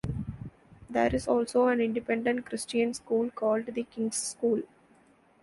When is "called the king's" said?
3.29-4.15